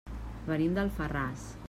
[0.47, 1.49] Venim d'Alfarràs.